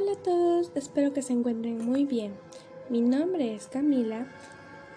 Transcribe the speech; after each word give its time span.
Hola 0.00 0.12
a 0.12 0.22
todos, 0.22 0.70
espero 0.76 1.12
que 1.12 1.22
se 1.22 1.32
encuentren 1.32 1.84
muy 1.84 2.04
bien. 2.04 2.32
Mi 2.88 3.00
nombre 3.00 3.56
es 3.56 3.66
Camila 3.66 4.28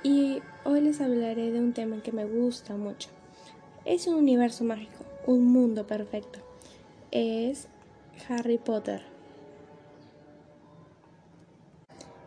y 0.03 0.43
hoy 0.63 0.81
les 0.81 1.01
hablaré 1.01 1.51
de 1.51 1.59
un 1.59 1.73
tema 1.73 2.03
que 2.03 2.11
me 2.11 2.25
gusta 2.25 2.77
mucho. 2.77 3.09
Es 3.83 4.05
un 4.05 4.13
universo 4.13 4.63
mágico, 4.63 5.03
un 5.25 5.45
mundo 5.45 5.87
perfecto. 5.87 6.37
Es 7.09 7.67
Harry 8.29 8.59
Potter. 8.59 9.01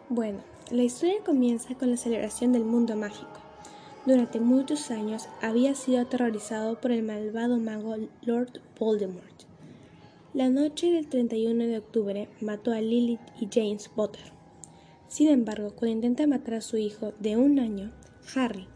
Bueno, 0.08 0.40
la 0.72 0.82
historia 0.82 1.22
comienza 1.24 1.76
con 1.76 1.92
la 1.92 1.96
celebración 1.96 2.52
del 2.52 2.64
mundo 2.64 2.96
mágico. 2.96 3.38
Durante 4.04 4.40
muchos 4.40 4.90
años 4.90 5.28
había 5.40 5.76
sido 5.76 6.00
aterrorizado 6.00 6.80
por 6.80 6.90
el 6.90 7.04
malvado 7.04 7.56
mago 7.56 7.94
Lord 8.22 8.60
Voldemort 8.80 9.33
la 10.34 10.50
noche 10.50 10.90
del 10.90 11.06
31 11.06 11.66
de 11.66 11.78
octubre 11.78 12.28
mató 12.40 12.72
a 12.72 12.80
Lilith 12.80 13.20
y 13.40 13.46
James 13.52 13.88
Potter. 13.88 14.32
Sin 15.06 15.28
embargo, 15.28 15.76
cuando 15.76 15.94
intenta 15.94 16.26
matar 16.26 16.54
a 16.54 16.60
su 16.60 16.76
hijo 16.76 17.14
de 17.20 17.36
un 17.36 17.60
año, 17.60 17.92
Harry, 18.34 18.66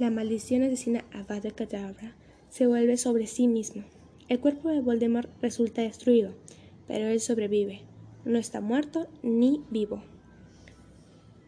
la 0.00 0.10
maldición 0.10 0.64
asesina 0.64 1.04
a 1.12 1.20
Avada 1.20 1.52
Kedavra, 1.52 2.16
se 2.48 2.66
vuelve 2.66 2.96
sobre 2.96 3.28
sí 3.28 3.46
mismo. 3.46 3.84
El 4.28 4.40
cuerpo 4.40 4.70
de 4.70 4.80
Voldemort 4.80 5.30
resulta 5.40 5.82
destruido, 5.82 6.34
pero 6.88 7.06
él 7.06 7.20
sobrevive. 7.20 7.82
No 8.24 8.36
está 8.36 8.60
muerto 8.60 9.06
ni 9.22 9.62
vivo. 9.70 10.02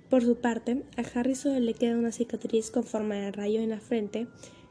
Por 0.08 0.22
su 0.22 0.36
parte, 0.36 0.84
a 0.96 1.18
Harry 1.18 1.34
solo 1.34 1.58
le 1.58 1.74
queda 1.74 1.98
una 1.98 2.12
cicatriz 2.12 2.70
con 2.70 2.84
forma 2.84 3.16
de 3.16 3.32
rayo 3.32 3.60
en 3.60 3.70
la 3.70 3.80
frente, 3.80 4.28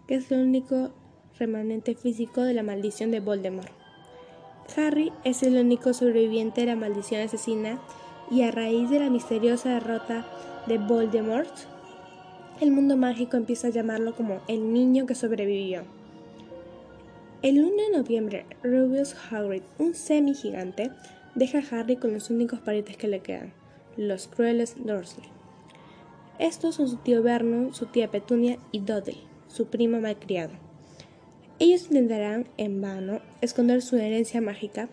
que 0.08 0.16
es 0.16 0.32
el 0.32 0.40
único 0.40 0.94
remanente 1.38 1.96
físico 1.96 2.44
de 2.44 2.54
la 2.54 2.64
maldición 2.64 3.12
de 3.12 3.20
Voldemort. 3.20 3.85
Harry 4.78 5.12
es 5.24 5.44
el 5.44 5.58
único 5.58 5.94
sobreviviente 5.94 6.62
de 6.62 6.68
la 6.68 6.76
maldición 6.76 7.22
asesina 7.22 7.80
y 8.30 8.42
a 8.42 8.52
raíz 8.52 8.90
de 8.90 9.00
la 9.00 9.10
misteriosa 9.10 9.70
derrota 9.70 10.26
de 10.68 10.78
Voldemort, 10.78 11.52
el 12.62 12.72
mundo 12.72 12.96
mágico 12.96 13.38
empieza 13.38 13.68
a 13.68 13.72
llamarlo 13.72 14.16
como 14.16 14.40
el 14.48 14.74
niño 14.74 15.06
que 15.06 15.16
sobrevivió. 15.16 15.84
El 17.42 17.60
1 17.60 17.70
de 17.70 17.98
noviembre, 17.98 18.46
Rubius 18.64 19.16
Hagrid, 19.30 19.64
un 19.78 19.94
semi-gigante, 19.94 20.92
deja 21.36 21.60
a 21.60 21.80
Harry 21.80 21.98
con 21.98 22.14
los 22.14 22.30
únicos 22.30 22.60
parientes 22.60 22.98
que 22.98 23.08
le 23.08 23.20
quedan, 23.20 23.54
los 23.98 24.28
crueles 24.28 24.76
Dursley. 24.84 25.28
Estos 26.40 26.76
son 26.76 26.88
su 26.88 26.98
tío 26.98 27.22
Vernon, 27.22 27.74
su 27.74 27.86
tía 27.88 28.10
Petunia 28.10 28.58
y 28.72 28.80
Dudley, 28.80 29.22
su 29.48 29.68
primo 29.68 30.00
malcriado. 30.00 30.65
Ellos 31.58 31.84
intentarán, 31.84 32.48
en 32.58 32.82
vano, 32.82 33.22
esconder 33.42 33.82
su 33.82 33.96
herencia 33.96 34.42
mágica, 34.42 34.90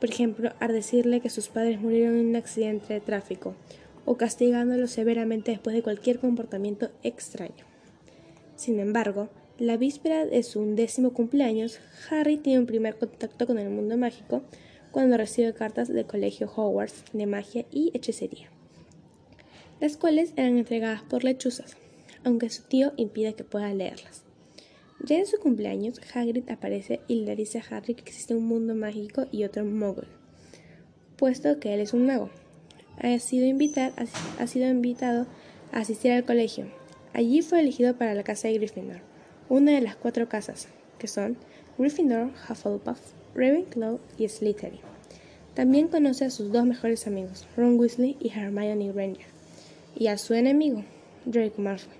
por 0.00 0.10
ejemplo, 0.10 0.52
al 0.58 0.72
decirle 0.72 1.20
que 1.20 1.30
sus 1.30 1.48
padres 1.48 1.80
murieron 1.80 2.16
en 2.16 2.26
un 2.26 2.36
accidente 2.36 2.94
de 2.94 3.00
tráfico, 3.00 3.54
o 4.04 4.16
castigándolo 4.16 4.88
severamente 4.88 5.52
después 5.52 5.76
de 5.76 5.82
cualquier 5.82 6.18
comportamiento 6.18 6.90
extraño. 7.04 7.64
Sin 8.56 8.80
embargo, 8.80 9.28
la 9.58 9.76
víspera 9.76 10.26
de 10.26 10.42
su 10.42 10.60
undécimo 10.60 11.12
cumpleaños, 11.12 11.78
Harry 12.10 12.38
tiene 12.38 12.58
un 12.58 12.66
primer 12.66 12.96
contacto 12.96 13.46
con 13.46 13.58
el 13.58 13.70
mundo 13.70 13.96
mágico 13.96 14.42
cuando 14.90 15.16
recibe 15.16 15.54
cartas 15.54 15.88
del 15.88 16.06
colegio 16.06 16.50
Hogwarts 16.52 17.04
de 17.12 17.26
magia 17.26 17.66
y 17.70 17.92
hechicería, 17.94 18.48
las 19.80 19.96
cuales 19.96 20.32
eran 20.36 20.58
entregadas 20.58 21.02
por 21.02 21.22
lechuzas, 21.22 21.76
aunque 22.24 22.50
su 22.50 22.64
tío 22.64 22.94
impide 22.96 23.34
que 23.34 23.44
pueda 23.44 23.72
leerlas. 23.72 24.24
Ya 25.02 25.18
en 25.18 25.26
su 25.26 25.38
cumpleaños, 25.38 25.98
Hagrid 26.14 26.50
aparece 26.50 27.00
y 27.08 27.24
le 27.24 27.34
dice 27.34 27.58
a 27.58 27.64
Harry 27.70 27.94
que 27.94 28.02
existe 28.02 28.34
un 28.34 28.46
mundo 28.46 28.74
mágico 28.74 29.26
y 29.32 29.44
otro 29.44 29.64
mogul, 29.64 30.06
puesto 31.16 31.58
que 31.58 31.72
él 31.72 31.80
es 31.80 31.94
un 31.94 32.06
mago. 32.06 32.28
Ha 32.98 33.18
sido, 33.18 33.46
ha 34.38 34.46
sido 34.46 34.68
invitado 34.68 35.26
a 35.72 35.78
asistir 35.78 36.12
al 36.12 36.26
colegio. 36.26 36.66
Allí 37.14 37.40
fue 37.40 37.60
elegido 37.60 37.96
para 37.96 38.14
la 38.14 38.24
casa 38.24 38.48
de 38.48 38.54
Gryffindor, 38.54 39.00
una 39.48 39.72
de 39.72 39.80
las 39.80 39.96
cuatro 39.96 40.28
casas, 40.28 40.68
que 40.98 41.08
son 41.08 41.38
Gryffindor, 41.78 42.30
Hufflepuff, 42.48 43.00
Ravenclaw 43.34 43.98
y 44.18 44.28
Slytherin. 44.28 44.80
También 45.54 45.88
conoce 45.88 46.26
a 46.26 46.30
sus 46.30 46.52
dos 46.52 46.66
mejores 46.66 47.06
amigos, 47.06 47.46
Ron 47.56 47.80
Weasley 47.80 48.18
y 48.20 48.28
Hermione 48.28 48.92
Granger, 48.92 49.26
y 49.96 50.08
a 50.08 50.18
su 50.18 50.34
enemigo, 50.34 50.84
Draco 51.24 51.62
Malfoy. 51.62 51.99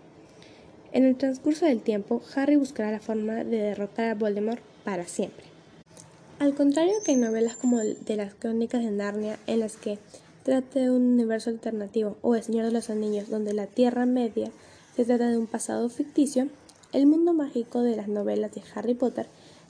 En 0.92 1.04
el 1.04 1.16
transcurso 1.16 1.66
del 1.66 1.80
tiempo, 1.80 2.20
Harry 2.34 2.56
buscará 2.56 2.90
la 2.90 3.00
forma 3.00 3.44
de 3.44 3.58
derrotar 3.58 4.08
a 4.08 4.14
Voldemort 4.14 4.62
para 4.84 5.04
siempre. 5.04 5.44
Al 6.40 6.54
contrario 6.54 6.94
que 7.04 7.12
en 7.12 7.20
novelas 7.20 7.56
como 7.56 7.78
de 7.78 8.16
las 8.16 8.34
crónicas 8.34 8.82
de 8.82 8.90
Narnia, 8.90 9.38
en 9.46 9.60
las 9.60 9.76
que 9.76 9.98
trata 10.42 10.80
de 10.80 10.90
un 10.90 11.02
universo 11.02 11.50
alternativo, 11.50 12.16
o 12.22 12.34
El 12.34 12.42
Señor 12.42 12.64
de 12.64 12.72
los 12.72 12.90
Anillos, 12.90 13.28
donde 13.28 13.52
la 13.52 13.66
Tierra 13.66 14.06
Media 14.06 14.50
se 14.96 15.04
trata 15.04 15.30
de 15.30 15.38
un 15.38 15.46
pasado 15.46 15.88
ficticio, 15.90 16.48
el 16.92 17.06
mundo 17.06 17.34
mágico 17.34 17.82
de 17.82 17.94
las 17.94 18.08
novelas 18.08 18.52
de 18.52 18.62
Harry 18.74 18.94
Potter 18.94 19.26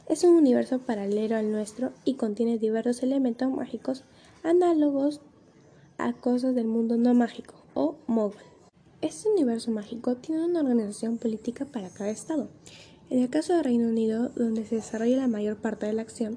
es 0.09 0.25
un 0.25 0.35
universo 0.35 0.79
paralelo 0.79 1.37
al 1.37 1.53
nuestro 1.53 1.93
y 2.05 2.15
contiene 2.15 2.57
diversos 2.57 3.03
elementos 3.03 3.51
mágicos 3.51 4.05
análogos 4.43 5.21
a 5.99 6.13
cosas 6.15 6.55
del 6.55 6.67
mundo 6.67 6.97
no 6.97 7.13
mágico 7.15 7.55
o 7.75 7.97
mogul. 8.07 8.41
Este 9.03 9.31
universo 9.31 9.71
mágico 9.71 10.17
tiene 10.17 10.45
una 10.45 10.61
organización 10.61 11.17
política 11.17 11.65
para 11.65 11.89
cada 11.89 12.11
estado. 12.11 12.51
En 13.09 13.23
el 13.23 13.31
caso 13.31 13.55
del 13.55 13.65
Reino 13.65 13.89
Unido, 13.89 14.29
donde 14.37 14.67
se 14.67 14.75
desarrolla 14.75 15.17
la 15.17 15.27
mayor 15.27 15.57
parte 15.57 15.87
de 15.87 15.95
la 15.95 16.03
acción, 16.03 16.37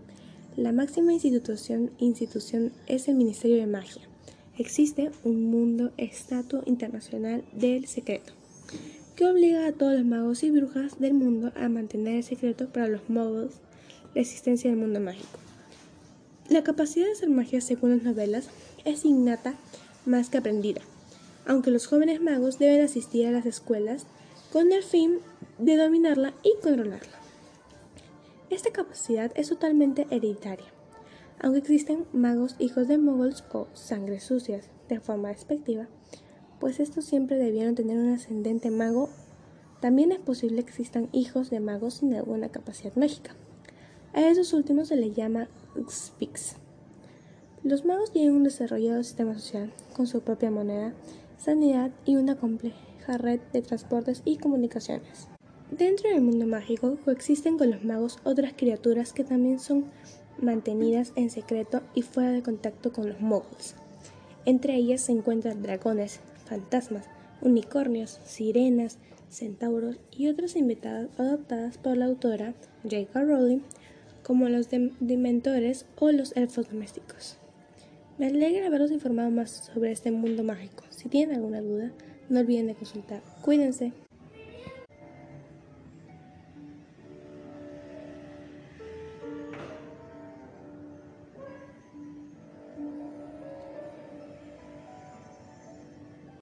la 0.55 0.71
máxima 0.71 1.11
institución, 1.11 1.91
es 2.87 3.09
el 3.09 3.15
Ministerio 3.15 3.57
de 3.57 3.67
Magia. 3.67 4.03
Existe 4.57 5.11
un 5.25 5.51
mundo 5.51 5.91
estatua 5.97 6.63
internacional 6.65 7.43
del 7.51 7.85
secreto, 7.85 8.31
que 9.17 9.25
obliga 9.25 9.67
a 9.67 9.73
todos 9.73 9.95
los 9.95 10.05
magos 10.05 10.41
y 10.43 10.51
brujas 10.51 11.01
del 11.01 11.15
mundo 11.15 11.51
a 11.57 11.67
mantener 11.67 12.15
el 12.15 12.23
secreto 12.23 12.69
para 12.69 12.87
los 12.87 13.09
modos 13.09 13.55
de 14.13 14.21
existencia 14.21 14.69
del 14.69 14.79
mundo 14.79 15.01
mágico. 15.01 15.37
La 16.47 16.63
capacidad 16.63 17.07
de 17.07 17.11
hacer 17.11 17.29
magia, 17.29 17.59
según 17.59 17.89
las 17.89 18.03
novelas, 18.03 18.47
es 18.85 19.03
innata 19.03 19.55
más 20.05 20.29
que 20.29 20.37
aprendida 20.37 20.81
aunque 21.45 21.71
los 21.71 21.87
jóvenes 21.87 22.21
magos 22.21 22.59
deben 22.59 22.81
asistir 22.81 23.27
a 23.27 23.31
las 23.31 23.45
escuelas 23.45 24.05
con 24.51 24.71
el 24.71 24.83
fin 24.83 25.19
de 25.57 25.77
dominarla 25.77 26.33
y 26.43 26.53
controlarla. 26.61 27.19
Esta 28.49 28.71
capacidad 28.71 29.31
es 29.35 29.49
totalmente 29.49 30.05
hereditaria, 30.09 30.67
aunque 31.39 31.59
existen 31.59 32.05
magos 32.13 32.55
hijos 32.59 32.87
de 32.87 32.97
moguls 32.97 33.43
o 33.51 33.67
sangre 33.73 34.19
sucias 34.19 34.69
de 34.89 34.99
forma 34.99 35.29
despectiva, 35.29 35.87
pues 36.59 36.79
estos 36.79 37.05
siempre 37.05 37.37
debieron 37.37 37.75
tener 37.75 37.97
un 37.97 38.13
ascendente 38.13 38.71
mago, 38.71 39.09
también 39.81 40.11
es 40.13 40.19
posible 40.19 40.63
que 40.63 40.69
existan 40.69 41.09
hijos 41.11 41.49
de 41.49 41.59
magos 41.59 41.95
sin 41.95 42.13
alguna 42.13 42.49
capacidad 42.49 42.95
mágica. 42.95 43.35
A 44.13 44.21
esos 44.21 44.53
últimos 44.53 44.87
se 44.87 44.95
les 44.95 45.13
llama 45.13 45.49
Spix. 45.89 46.55
Los 47.63 47.83
magos 47.83 48.11
tienen 48.11 48.35
un 48.35 48.43
desarrollado 48.43 49.03
sistema 49.03 49.33
social 49.33 49.73
con 49.93 50.07
su 50.07 50.21
propia 50.21 50.51
moneda 50.51 50.93
sanidad 51.43 51.91
y 52.05 52.15
una 52.15 52.35
compleja 52.35 53.17
red 53.17 53.41
de 53.51 53.61
transportes 53.61 54.21
y 54.23 54.37
comunicaciones. 54.37 55.27
Dentro 55.71 56.09
del 56.09 56.21
mundo 56.21 56.47
mágico 56.47 56.97
coexisten 57.03 57.57
con 57.57 57.71
los 57.71 57.83
magos 57.83 58.19
otras 58.23 58.53
criaturas 58.53 59.11
que 59.11 59.23
también 59.23 59.59
son 59.59 59.85
mantenidas 60.39 61.11
en 61.15 61.29
secreto 61.29 61.81
y 61.93 62.01
fuera 62.01 62.31
de 62.31 62.43
contacto 62.43 62.93
con 62.93 63.09
los 63.09 63.19
moguls. 63.19 63.75
Entre 64.45 64.75
ellas 64.75 65.01
se 65.01 65.11
encuentran 65.11 65.61
dragones, 65.61 66.21
fantasmas, 66.45 67.05
unicornios, 67.41 68.19
sirenas, 68.23 68.97
centauros 69.29 69.97
y 70.11 70.27
otras 70.27 70.55
invitadas 70.55 71.09
adoptadas 71.17 71.77
por 71.77 71.97
la 71.97 72.05
autora 72.05 72.53
J.K. 72.83 73.21
Rowling 73.21 73.61
como 74.21 74.47
los 74.47 74.69
dementores 74.69 75.85
o 75.97 76.11
los 76.11 76.35
elfos 76.37 76.69
domésticos. 76.69 77.37
Me 78.17 78.27
alegra 78.27 78.67
haberos 78.67 78.91
informado 78.91 79.31
más 79.31 79.71
sobre 79.73 79.91
este 79.91 80.11
mundo 80.11 80.43
mágico. 80.43 80.83
Si 81.03 81.09
tienen 81.09 81.35
alguna 81.35 81.59
duda, 81.59 81.91
no 82.29 82.39
olviden 82.39 82.67
de 82.67 82.75
consultar. 82.75 83.21
Cuídense. 83.41 83.91